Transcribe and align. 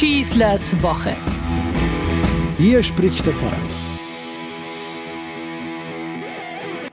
Schießlers 0.00 0.82
Woche. 0.82 1.14
Hier 2.56 2.82
spricht 2.82 3.26
der 3.26 3.34
Pfarrer. 3.34 3.60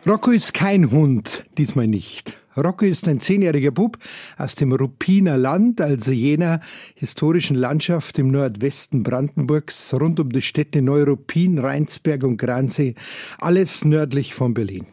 Rocco 0.06 0.32
ist 0.32 0.54
kein 0.54 0.92
Hund, 0.92 1.46
diesmal 1.58 1.88
nicht. 1.88 2.36
Rocco 2.58 2.84
ist 2.84 3.08
ein 3.08 3.22
zehnjähriger 3.22 3.72
Bub 3.72 3.98
aus 4.38 4.56
dem 4.56 4.74
Ruppiner 4.74 5.38
Land, 5.38 5.80
also 5.80 6.12
jener 6.12 6.60
historischen 6.96 7.56
Landschaft 7.56 8.20
im 8.20 8.30
Nordwesten 8.30 9.04
Brandenburgs, 9.04 9.94
rund 9.94 10.20
um 10.20 10.30
die 10.30 10.42
Städte 10.42 10.82
Neuruppin, 10.82 11.60
Rheinsberg 11.60 12.24
und 12.24 12.36
Gransee, 12.36 12.96
alles 13.38 13.86
nördlich 13.86 14.34
von 14.34 14.54
Berlin. 14.54 14.86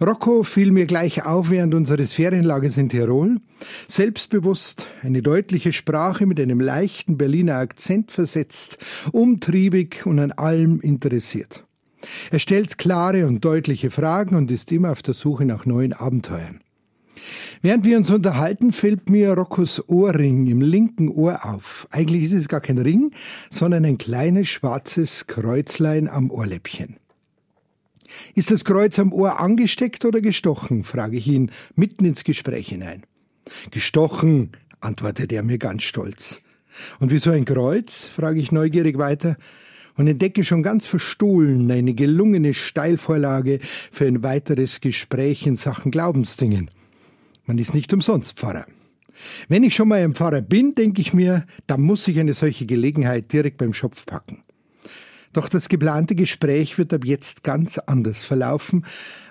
Rocco 0.00 0.42
fiel 0.42 0.72
mir 0.72 0.86
gleich 0.86 1.24
auf 1.24 1.50
während 1.50 1.74
unseres 1.74 2.12
Ferienlagers 2.12 2.76
in 2.76 2.88
Tirol. 2.88 3.36
Selbstbewusst, 3.88 4.86
eine 5.02 5.22
deutliche 5.22 5.72
Sprache 5.72 6.26
mit 6.26 6.40
einem 6.40 6.60
leichten 6.60 7.18
Berliner 7.18 7.56
Akzent 7.56 8.10
versetzt, 8.10 8.78
umtriebig 9.12 10.06
und 10.06 10.18
an 10.18 10.32
allem 10.32 10.80
interessiert. 10.80 11.64
Er 12.30 12.38
stellt 12.38 12.78
klare 12.78 13.26
und 13.26 13.44
deutliche 13.44 13.90
Fragen 13.90 14.36
und 14.36 14.50
ist 14.50 14.72
immer 14.72 14.90
auf 14.90 15.02
der 15.02 15.14
Suche 15.14 15.44
nach 15.44 15.66
neuen 15.66 15.92
Abenteuern. 15.92 16.60
Während 17.62 17.84
wir 17.84 17.98
uns 17.98 18.10
unterhalten, 18.10 18.72
fällt 18.72 19.10
mir 19.10 19.34
Roccos 19.34 19.88
Ohrring 19.88 20.46
im 20.46 20.62
linken 20.62 21.10
Ohr 21.10 21.44
auf. 21.44 21.86
Eigentlich 21.90 22.22
ist 22.22 22.32
es 22.32 22.48
gar 22.48 22.60
kein 22.60 22.78
Ring, 22.78 23.12
sondern 23.50 23.84
ein 23.84 23.98
kleines 23.98 24.48
schwarzes 24.48 25.26
Kreuzlein 25.26 26.08
am 26.08 26.30
Ohrläppchen. 26.30 26.99
Ist 28.34 28.50
das 28.50 28.64
Kreuz 28.64 28.98
am 28.98 29.12
Ohr 29.12 29.40
angesteckt 29.40 30.04
oder 30.04 30.20
gestochen? 30.20 30.84
frage 30.84 31.16
ich 31.16 31.26
ihn 31.26 31.50
mitten 31.74 32.04
ins 32.04 32.24
Gespräch 32.24 32.68
hinein. 32.68 33.04
Gestochen, 33.70 34.52
antwortet 34.80 35.32
er 35.32 35.42
mir 35.42 35.58
ganz 35.58 35.82
stolz. 35.82 36.42
Und 36.98 37.10
wieso 37.10 37.30
ein 37.30 37.44
Kreuz? 37.44 38.06
frage 38.06 38.40
ich 38.40 38.52
neugierig 38.52 38.98
weiter 38.98 39.36
und 39.96 40.06
entdecke 40.06 40.44
schon 40.44 40.62
ganz 40.62 40.86
verstohlen 40.86 41.70
eine 41.70 41.94
gelungene 41.94 42.54
Steilvorlage 42.54 43.60
für 43.62 44.06
ein 44.06 44.22
weiteres 44.22 44.80
Gespräch 44.80 45.46
in 45.46 45.56
Sachen 45.56 45.90
Glaubensdingen. 45.90 46.70
Man 47.46 47.58
ist 47.58 47.74
nicht 47.74 47.92
umsonst 47.92 48.38
Pfarrer. 48.38 48.66
Wenn 49.48 49.64
ich 49.64 49.74
schon 49.74 49.88
mal 49.88 50.02
ein 50.02 50.14
Pfarrer 50.14 50.40
bin, 50.40 50.74
denke 50.74 51.00
ich 51.00 51.12
mir, 51.12 51.46
dann 51.66 51.82
muss 51.82 52.08
ich 52.08 52.18
eine 52.18 52.34
solche 52.34 52.64
Gelegenheit 52.64 53.32
direkt 53.32 53.58
beim 53.58 53.74
Schopf 53.74 54.06
packen. 54.06 54.42
Doch 55.32 55.48
das 55.48 55.68
geplante 55.68 56.14
Gespräch 56.14 56.76
wird 56.76 56.92
ab 56.92 57.04
jetzt 57.04 57.44
ganz 57.44 57.78
anders 57.78 58.24
verlaufen, 58.24 58.84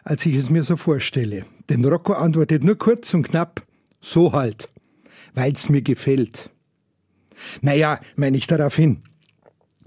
als 0.03 0.25
ich 0.25 0.36
es 0.36 0.50
mir 0.50 0.64
so 0.64 0.78
vorstelle. 0.78 1.45
Denn 1.69 1.83
Rocco 1.83 2.14
antwortet 2.14 2.64
nur 2.64 2.78
kurz 2.78 3.14
und 3.14 3.23
knapp, 3.23 3.66
so 4.00 4.31
halt, 4.31 4.69
weil's 5.33 5.67
mir 5.69 5.81
gefällt. 5.81 6.50
Naja, 7.61 8.00
meine 8.16 8.38
ich 8.38 8.47
darauf 8.47 8.75
hin. 8.75 9.02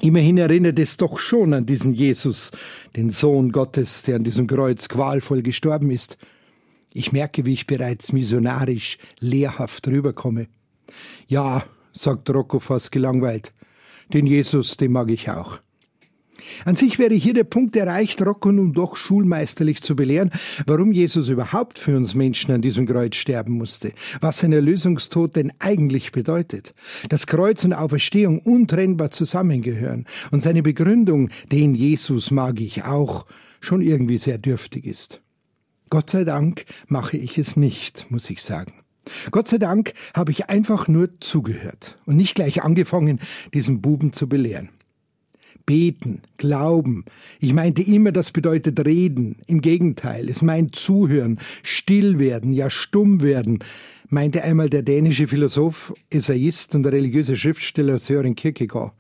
Immerhin 0.01 0.37
erinnert 0.37 0.79
es 0.79 0.97
doch 0.97 1.19
schon 1.19 1.55
an 1.55 1.65
diesen 1.65 1.95
Jesus, 1.95 2.51
den 2.97 3.11
Sohn 3.11 3.53
Gottes, 3.53 4.03
der 4.03 4.17
an 4.17 4.25
diesem 4.25 4.47
Kreuz 4.47 4.89
qualvoll 4.89 5.43
gestorben 5.43 5.91
ist. 5.91 6.19
Ich 6.93 7.13
merke, 7.13 7.47
wie 7.47 7.53
ich 7.53 7.67
bereits 7.67 8.13
missionarisch 8.13 8.99
lehrhaft 9.21 9.87
rüberkomme. 9.89 10.49
Ja, 11.27 11.65
sagt 11.93 12.29
Rocco 12.31 12.59
fast 12.59 12.93
gelangweilt, 12.93 13.53
den 14.13 14.27
Jesus, 14.27 14.77
den 14.77 14.93
mag 14.93 15.11
ich 15.11 15.31
auch. 15.31 15.61
An 16.65 16.75
sich 16.75 16.99
wäre 16.99 17.15
hier 17.15 17.35
der 17.35 17.45
Punkt 17.45 17.77
erreicht, 17.77 18.23
Rocco 18.23 18.53
nun 18.53 18.73
doch 18.73 18.97
schulmeisterlich 18.97 19.83
zu 19.83 19.97
belehren, 19.97 20.31
warum 20.67 20.93
Jesus 20.93 21.29
überhaupt 21.29 21.79
für 21.79 21.97
uns 21.97 22.15
Menschen 22.15 22.55
an 22.55 22.63
diesem 22.63 22.87
Kreuz 22.87 23.17
sterben 23.17 23.53
musste, 23.53 23.93
was 24.21 24.39
sein 24.39 24.53
Erlösungstod 24.53 25.37
denn 25.37 25.53
eigentlich 25.59 26.13
bedeutet, 26.13 26.75
dass 27.09 27.27
Kreuz 27.27 27.65
und 27.65 27.73
Auferstehung 27.73 28.39
untrennbar 28.41 29.11
zusammengehören 29.11 30.07
und 30.31 30.43
seine 30.43 30.63
Begründung, 30.63 31.31
den 31.51 31.75
Jesus 31.75 32.31
mag 32.31 32.61
ich 32.61 32.85
auch, 32.85 33.27
schon 33.61 33.83
irgendwie 33.83 34.19
sehr 34.19 34.39
dürftig 34.39 34.87
ist. 34.87 35.21
Gott 35.91 36.11
sei 36.11 36.25
Dank 36.25 36.65
mache 36.87 37.17
ich 37.17 37.39
es 37.39 37.57
nicht, 37.57 38.11
muss 38.11 38.31
ich 38.31 38.43
sagen. 38.43 38.73
Gott 39.31 39.49
sei 39.49 39.59
Dank 39.59 39.93
habe 40.15 40.31
ich 40.31 40.49
einfach 40.49 40.89
nur 40.89 41.09
zugehört 41.21 41.99
und 42.07 42.17
nicht 42.17 42.35
gleich 42.35 42.63
angefangen, 42.63 43.21
diesen 43.53 43.81
Buben 43.81 44.13
zu 44.13 44.29
belehren. 44.29 44.71
Beten, 45.67 46.23
Glauben. 46.37 47.05
Ich 47.41 47.53
meinte 47.53 47.83
immer, 47.83 48.13
das 48.13 48.33
bedeutet 48.33 48.85
reden. 48.85 49.37
Im 49.47 49.61
Gegenteil, 49.61 50.29
es 50.29 50.43
meint 50.43 50.75
zuhören, 50.77 51.39
still 51.63 52.19
werden, 52.19 52.53
ja 52.53 52.71
stumm 52.71 53.23
werden, 53.23 53.61
meinte 54.09 54.43
einmal 54.43 54.69
der 54.69 54.83
dänische 54.83 55.27
Philosoph, 55.27 55.95
Essayist 56.11 56.75
und 56.75 56.87
religiöse 56.87 57.37
Schriftsteller 57.37 57.99
Søren 57.99 58.35
Kierkegaard. 58.35 58.93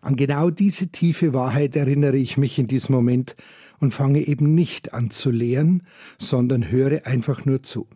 An 0.00 0.16
genau 0.16 0.50
diese 0.50 0.88
tiefe 0.88 1.32
Wahrheit 1.32 1.76
erinnere 1.76 2.16
ich 2.16 2.36
mich 2.36 2.58
in 2.58 2.66
diesem 2.66 2.94
Moment 2.94 3.36
und 3.78 3.92
fange 3.92 4.26
eben 4.26 4.54
nicht 4.54 4.92
an 4.92 5.10
zu 5.10 5.30
lehren, 5.30 5.82
sondern 6.18 6.70
höre 6.70 7.06
einfach 7.06 7.44
nur 7.44 7.62
zu. 7.62 7.86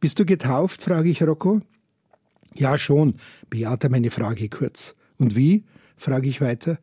Bist 0.00 0.18
du 0.18 0.24
getauft? 0.24 0.82
frage 0.82 1.10
ich 1.10 1.22
Rocco. 1.22 1.60
Ja, 2.54 2.78
schon, 2.78 3.14
bejaht 3.50 3.84
er 3.84 3.90
meine 3.90 4.10
Frage 4.10 4.48
kurz. 4.48 4.94
Und 5.18 5.36
wie? 5.36 5.64
frage 5.96 6.28
ich 6.28 6.40
weiter. 6.40 6.78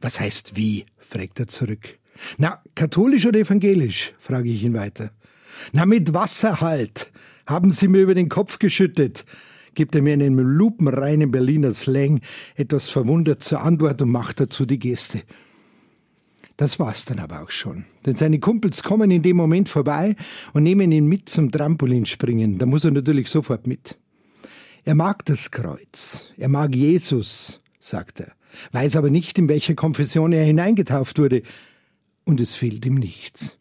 Was 0.00 0.20
heißt 0.20 0.56
wie? 0.56 0.86
fragt 0.98 1.40
er 1.40 1.48
zurück. 1.48 1.98
Na, 2.38 2.62
katholisch 2.74 3.26
oder 3.26 3.40
evangelisch? 3.40 4.12
frage 4.18 4.50
ich 4.50 4.64
ihn 4.64 4.74
weiter. 4.74 5.10
Na, 5.72 5.86
mit 5.86 6.14
Wasser 6.14 6.60
halt. 6.60 7.12
Haben 7.46 7.72
Sie 7.72 7.88
mir 7.88 8.00
über 8.00 8.14
den 8.14 8.28
Kopf 8.28 8.58
geschüttet, 8.58 9.24
gibt 9.74 9.94
er 9.94 10.02
mir 10.02 10.14
in 10.14 10.22
einem 10.22 10.38
lupenreinen 10.38 11.30
Berliner 11.30 11.72
Slang 11.72 12.20
etwas 12.54 12.88
verwundert 12.88 13.42
zur 13.42 13.60
Antwort 13.60 14.00
und 14.00 14.10
macht 14.10 14.40
dazu 14.40 14.64
die 14.64 14.78
Geste. 14.78 15.22
Das 16.56 16.78
war's 16.78 17.04
dann 17.04 17.18
aber 17.18 17.42
auch 17.42 17.50
schon. 17.50 17.84
Denn 18.06 18.14
seine 18.14 18.38
Kumpels 18.38 18.82
kommen 18.82 19.10
in 19.10 19.22
dem 19.22 19.36
Moment 19.36 19.68
vorbei 19.68 20.14
und 20.52 20.62
nehmen 20.62 20.92
ihn 20.92 21.06
mit 21.06 21.28
zum 21.28 21.50
Trampolinspringen. 21.50 22.58
Da 22.58 22.66
muss 22.66 22.84
er 22.84 22.92
natürlich 22.92 23.28
sofort 23.28 23.66
mit. 23.66 23.98
Er 24.84 24.94
mag 24.94 25.24
das 25.24 25.50
Kreuz. 25.50 26.32
Er 26.36 26.48
mag 26.48 26.74
Jesus, 26.74 27.60
sagt 27.80 28.20
er 28.20 28.32
weiß 28.72 28.96
aber 28.96 29.10
nicht, 29.10 29.38
in 29.38 29.48
welche 29.48 29.74
Konfession 29.74 30.32
er 30.32 30.44
hineingetauft 30.44 31.18
wurde. 31.18 31.42
Und 32.24 32.40
es 32.40 32.54
fehlt 32.54 32.86
ihm 32.86 32.94
nichts. 32.94 33.58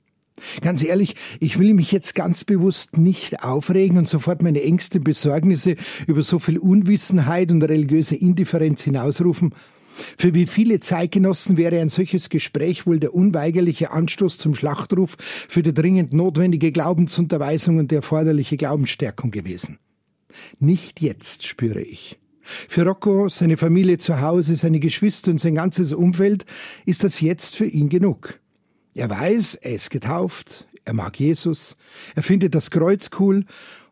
Ganz 0.62 0.84
ehrlich, 0.84 1.16
ich 1.40 1.60
will 1.60 1.74
mich 1.74 1.92
jetzt 1.92 2.16
ganz 2.16 2.44
bewusst 2.44 2.98
nicht 2.98 3.44
aufregen 3.44 3.98
und 3.98 4.10
sofort 4.10 4.42
meine 4.42 4.64
Ängste, 4.64 5.00
Besorgnisse 5.00 5.76
über 6.08 6.22
so 6.24 6.40
viel 6.40 6.58
Unwissenheit 6.58 7.52
und 7.52 7.62
religiöse 7.62 8.16
Indifferenz 8.16 8.84
hinausrufen. 8.84 9.54
Für 10.18 10.34
wie 10.34 10.48
viele 10.48 10.80
Zeitgenossen 10.80 11.56
wäre 11.56 11.80
ein 11.80 11.90
solches 11.90 12.30
Gespräch 12.30 12.88
wohl 12.88 13.00
der 13.00 13.14
unweigerliche 13.14 13.92
Anstoß 13.92 14.40
zum 14.40 14.56
Schlachtruf 14.56 15.16
für 15.20 15.62
die 15.62 15.74
dringend 15.74 16.14
notwendige 16.14 16.72
Glaubensunterweisung 16.72 17.78
und 17.78 17.92
die 17.92 17.96
erforderliche 17.96 18.58
Glaubensstärkung 18.58 19.30
gewesen. 19.30 19.78
Nicht 20.58 21.00
jetzt, 21.02 21.46
spüre 21.46 21.82
ich. 21.82 22.18
Für 22.44 22.86
Rocco, 22.86 23.30
seine 23.30 23.58
Familie 23.58 23.98
zu 23.98 24.22
Hause, 24.22 24.56
seine 24.56 24.80
Geschwister 24.80 25.32
und 25.32 25.40
sein 25.40 25.56
ganzes 25.56 25.94
Umfeld 25.94 26.46
ist 26.86 27.04
das 27.04 27.22
jetzt 27.22 27.56
für 27.56 27.66
ihn 27.66 27.90
genug. 27.90 28.40
Er 28.94 29.10
weiß, 29.10 29.56
er 29.56 29.74
ist 29.74 29.90
getauft, 29.90 30.68
er 30.86 30.94
mag 30.94 31.20
Jesus, 31.20 31.78
er 32.16 32.24
findet 32.24 32.54
das 32.54 32.70
Kreuz 32.70 33.10
cool 33.20 33.46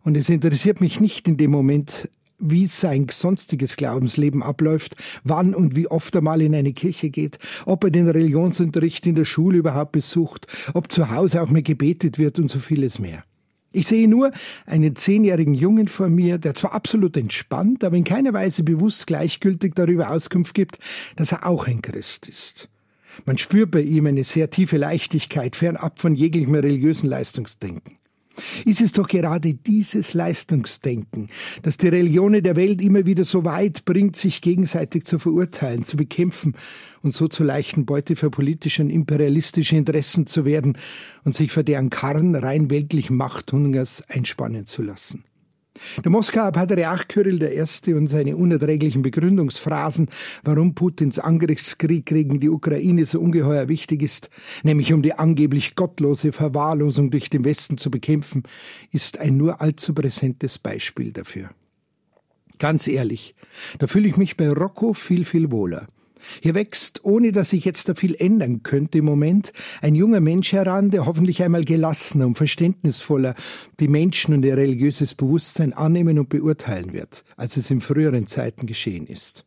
und 0.03 0.16
es 0.17 0.29
interessiert 0.29 0.81
mich 0.81 1.00
nicht 1.00 1.28
in 1.28 1.38
dem 1.38 1.51
Moment, 1.51 2.09
wie 2.41 2.67
sein 2.67 3.07
sonstiges 3.09 3.75
Glaubensleben 3.78 4.44
abläuft, 4.44 4.95
wann 5.23 5.53
und 5.53 5.75
wie 5.75 5.88
oft 5.88 6.13
er 6.16 6.22
mal 6.22 6.41
in 6.41 6.56
eine 6.56 6.73
Kirche 6.73 7.09
geht, 7.09 7.38
ob 7.66 7.83
er 7.83 7.91
den 7.91 8.09
Religionsunterricht 8.09 9.06
in 9.06 9.16
der 9.16 9.25
Schule 9.25 9.59
überhaupt 9.59 9.91
besucht, 9.91 10.47
ob 10.73 10.91
zu 10.91 11.12
Hause 11.12 11.41
auch 11.41 11.50
mehr 11.50 11.62
gebetet 11.62 12.18
wird 12.18 12.39
und 12.39 12.50
so 12.50 12.59
vieles 12.59 13.00
mehr. 13.00 13.23
Ich 13.71 13.87
sehe 13.87 14.07
nur 14.07 14.31
einen 14.65 14.95
zehnjährigen 14.95 15.53
Jungen 15.53 15.87
vor 15.87 16.09
mir, 16.09 16.37
der 16.37 16.53
zwar 16.53 16.73
absolut 16.73 17.15
entspannt, 17.15 17.83
aber 17.83 17.95
in 17.95 18.03
keiner 18.03 18.33
Weise 18.33 18.63
bewusst 18.63 19.07
gleichgültig 19.07 19.73
darüber 19.75 20.09
Auskunft 20.09 20.53
gibt, 20.53 20.79
dass 21.15 21.31
er 21.31 21.45
auch 21.45 21.68
ein 21.68 21.81
Christ 21.81 22.27
ist. 22.27 22.68
Man 23.25 23.38
spürt 23.38 23.71
bei 23.71 23.81
ihm 23.81 24.07
eine 24.07 24.23
sehr 24.23 24.50
tiefe 24.50 24.77
Leichtigkeit, 24.77 25.56
fernab 25.56 26.00
von 26.00 26.15
jeglichem 26.15 26.56
religiösen 26.56 27.07
Leistungsdenken. 27.07 27.97
Ist 28.65 28.81
es 28.81 28.91
doch 28.91 29.07
gerade 29.07 29.53
dieses 29.53 30.13
Leistungsdenken, 30.13 31.29
das 31.63 31.77
die 31.77 31.88
Religionen 31.88 32.43
der 32.43 32.55
Welt 32.55 32.81
immer 32.81 33.05
wieder 33.05 33.23
so 33.23 33.43
weit 33.43 33.85
bringt, 33.85 34.15
sich 34.15 34.41
gegenseitig 34.41 35.05
zu 35.05 35.19
verurteilen, 35.19 35.83
zu 35.83 35.97
bekämpfen 35.97 36.55
und 37.01 37.13
so 37.13 37.27
zu 37.27 37.43
leichten 37.43 37.85
Beute 37.85 38.15
für 38.15 38.29
politische 38.29 38.81
und 38.81 38.89
imperialistische 38.89 39.75
Interessen 39.75 40.27
zu 40.27 40.45
werden 40.45 40.77
und 41.23 41.35
sich 41.35 41.51
für 41.51 41.63
deren 41.63 41.89
Karren 41.89 42.35
rein 42.35 42.69
weltlichen 42.69 43.17
Machthungers 43.17 44.03
einspannen 44.09 44.65
zu 44.65 44.81
lassen. 44.81 45.23
Der 46.03 46.12
Moskauer 46.12 46.51
Patriarch 46.51 47.07
Kyrill 47.07 47.41
I. 47.44 47.94
und 47.94 48.07
seine 48.07 48.35
unerträglichen 48.35 49.01
Begründungsphrasen, 49.01 50.09
warum 50.44 50.75
Putins 50.75 51.18
Angriffskrieg 51.18 52.06
gegen 52.06 52.39
die 52.39 52.50
Ukraine 52.50 53.06
so 53.06 53.19
ungeheuer 53.19 53.68
wichtig 53.68 54.01
ist, 54.03 54.29
nämlich 54.63 54.91
um 54.94 55.01
die 55.01 55.13
angeblich 55.13 55.75
gottlose 55.75 56.33
Verwahrlosung 56.33 57.09
durch 57.09 57.29
den 57.29 57.45
Westen 57.45 57.77
zu 57.77 57.89
bekämpfen, 57.89 58.44
ist 58.91 59.19
ein 59.19 59.38
nur 59.38 59.62
allzu 59.62 59.94
präsentes 59.94 60.59
Beispiel 60.59 61.13
dafür. 61.13 61.50
Ganz 62.59 62.88
ehrlich, 62.88 63.33
da 63.79 63.88
fühle 63.88 64.07
ich 64.07 64.17
mich 64.17 64.38
bei 64.38 64.51
Rocco 64.51 64.94
viel, 64.94 65.25
viel 65.25 65.51
wohler. 65.51 65.88
Hier 66.41 66.56
wächst, 66.56 67.03
ohne 67.03 67.31
dass 67.31 67.50
sich 67.50 67.65
jetzt 67.65 67.89
da 67.89 67.95
viel 67.95 68.15
ändern 68.15 68.63
könnte 68.63 69.00
im 69.00 69.06
Moment, 69.06 69.53
ein 69.81 69.95
junger 69.95 70.19
Mensch 70.19 70.53
heran, 70.53 70.91
der 70.91 71.06
hoffentlich 71.06 71.44
einmal 71.44 71.63
gelassener 71.63 72.27
und 72.27 72.38
verständnisvoller 72.38 73.35
die 73.79 73.88
Menschen 73.88 74.33
und 74.33 74.44
ihr 74.44 74.57
religiöses 74.57 75.15
Bewusstsein 75.15 75.73
annehmen 75.73 76.19
und 76.19 76.29
beurteilen 76.29 76.94
wird, 76.94 77.23
als 77.38 77.57
es 77.57 77.71
in 77.71 77.81
früheren 77.81 78.27
Zeiten 78.27 78.65
geschehen 78.65 79.07
ist. 79.07 79.45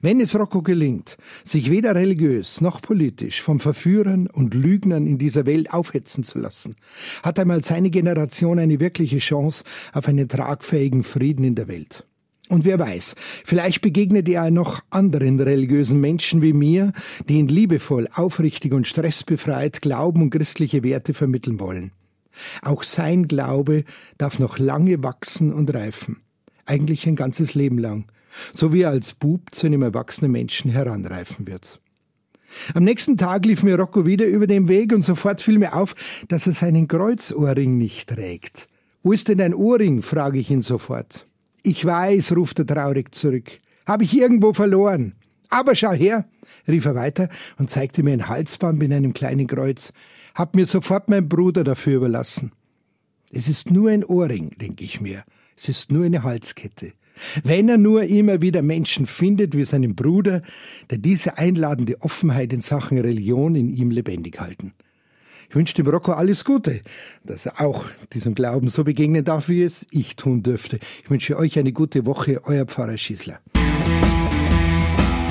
Wenn 0.00 0.20
es 0.20 0.38
Rocco 0.38 0.62
gelingt, 0.62 1.16
sich 1.42 1.70
weder 1.70 1.94
religiös 1.94 2.60
noch 2.60 2.80
politisch 2.80 3.42
vom 3.42 3.60
Verführern 3.60 4.26
und 4.26 4.54
Lügnern 4.54 5.06
in 5.06 5.18
dieser 5.18 5.46
Welt 5.46 5.72
aufhetzen 5.72 6.24
zu 6.24 6.38
lassen, 6.38 6.76
hat 7.22 7.38
einmal 7.38 7.64
seine 7.64 7.90
Generation 7.90 8.58
eine 8.58 8.80
wirkliche 8.80 9.18
Chance 9.18 9.64
auf 9.92 10.08
einen 10.08 10.28
tragfähigen 10.28 11.02
Frieden 11.02 11.44
in 11.44 11.54
der 11.54 11.68
Welt. 11.68 12.06
Und 12.50 12.66
wer 12.66 12.78
weiß, 12.78 13.14
vielleicht 13.44 13.80
begegnet 13.80 14.28
er 14.28 14.50
noch 14.50 14.82
anderen 14.90 15.40
religiösen 15.40 16.00
Menschen 16.00 16.42
wie 16.42 16.52
mir, 16.52 16.92
die 17.28 17.38
ihn 17.38 17.48
liebevoll, 17.48 18.06
aufrichtig 18.12 18.74
und 18.74 18.86
stressbefreit 18.86 19.80
Glauben 19.80 20.22
und 20.22 20.30
christliche 20.30 20.82
Werte 20.82 21.14
vermitteln 21.14 21.58
wollen. 21.58 21.92
Auch 22.60 22.82
sein 22.82 23.28
Glaube 23.28 23.84
darf 24.18 24.38
noch 24.38 24.58
lange 24.58 25.02
wachsen 25.02 25.52
und 25.52 25.72
reifen. 25.72 26.20
Eigentlich 26.66 27.06
ein 27.06 27.16
ganzes 27.16 27.54
Leben 27.54 27.78
lang. 27.78 28.06
So 28.52 28.72
wie 28.72 28.82
er 28.82 28.90
als 28.90 29.14
Bub 29.14 29.54
zu 29.54 29.66
einem 29.66 29.82
erwachsenen 29.82 30.32
Menschen 30.32 30.70
heranreifen 30.70 31.46
wird. 31.46 31.80
Am 32.74 32.84
nächsten 32.84 33.16
Tag 33.16 33.46
lief 33.46 33.62
mir 33.62 33.78
Rocco 33.78 34.06
wieder 34.06 34.26
über 34.26 34.46
den 34.46 34.68
Weg 34.68 34.92
und 34.92 35.02
sofort 35.02 35.40
fiel 35.40 35.58
mir 35.58 35.74
auf, 35.74 35.94
dass 36.28 36.46
er 36.46 36.52
seinen 36.52 36.88
Kreuzohrring 36.88 37.78
nicht 37.78 38.10
trägt. 38.10 38.68
Wo 39.02 39.12
ist 39.12 39.28
denn 39.28 39.38
dein 39.38 39.54
Ohrring? 39.54 40.02
frage 40.02 40.38
ich 40.38 40.50
ihn 40.50 40.62
sofort. 40.62 41.26
Ich 41.66 41.82
weiß, 41.82 42.36
ruft 42.36 42.58
er 42.58 42.66
traurig 42.66 43.14
zurück. 43.14 43.58
Habe 43.86 44.04
ich 44.04 44.14
irgendwo 44.14 44.52
verloren. 44.52 45.14
Aber 45.48 45.74
schau 45.74 45.92
her, 45.92 46.28
rief 46.68 46.84
er 46.84 46.94
weiter 46.94 47.30
und 47.58 47.70
zeigte 47.70 48.02
mir 48.02 48.12
ein 48.12 48.28
Halsband 48.28 48.78
mit 48.78 48.92
einem 48.92 49.14
kleinen 49.14 49.46
Kreuz. 49.46 49.94
Hab 50.34 50.56
mir 50.56 50.66
sofort 50.66 51.08
mein 51.08 51.26
Bruder 51.26 51.64
dafür 51.64 51.96
überlassen. 51.96 52.52
Es 53.32 53.48
ist 53.48 53.70
nur 53.70 53.88
ein 53.90 54.04
Ohrring, 54.04 54.50
denke 54.60 54.84
ich 54.84 55.00
mir. 55.00 55.24
Es 55.56 55.70
ist 55.70 55.90
nur 55.90 56.04
eine 56.04 56.22
Halskette. 56.22 56.92
Wenn 57.44 57.70
er 57.70 57.78
nur 57.78 58.02
immer 58.02 58.42
wieder 58.42 58.60
Menschen 58.60 59.06
findet 59.06 59.56
wie 59.56 59.64
seinen 59.64 59.94
Bruder, 59.94 60.42
der 60.90 60.98
diese 60.98 61.38
einladende 61.38 62.02
Offenheit 62.02 62.52
in 62.52 62.60
Sachen 62.60 62.98
Religion 62.98 63.56
in 63.56 63.72
ihm 63.72 63.90
lebendig 63.90 64.38
halten. 64.38 64.74
Ich 65.48 65.56
wünsche 65.56 65.74
dem 65.74 65.86
Rocco 65.86 66.12
alles 66.12 66.44
Gute, 66.44 66.80
dass 67.24 67.46
er 67.46 67.60
auch 67.60 67.86
diesem 68.12 68.34
Glauben 68.34 68.68
so 68.68 68.84
begegnen 68.84 69.24
darf, 69.24 69.48
wie 69.48 69.62
es 69.62 69.86
ich 69.90 70.16
tun 70.16 70.42
dürfte. 70.42 70.78
Ich 71.02 71.10
wünsche 71.10 71.36
euch 71.36 71.58
eine 71.58 71.72
gute 71.72 72.06
Woche, 72.06 72.40
euer 72.44 72.64
Pfarrer 72.66 72.96
Schießler. 72.96 73.38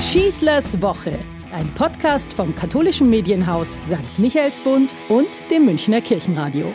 Schießlers 0.00 0.80
Woche, 0.82 1.18
ein 1.52 1.68
Podcast 1.74 2.32
vom 2.32 2.54
katholischen 2.54 3.08
Medienhaus 3.08 3.80
St. 3.86 4.18
Michaelsbund 4.18 4.94
und 5.08 5.50
dem 5.50 5.66
Münchner 5.66 6.00
Kirchenradio. 6.00 6.74